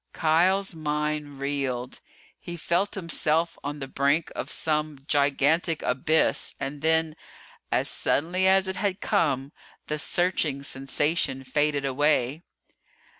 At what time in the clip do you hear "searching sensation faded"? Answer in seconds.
9.99-11.85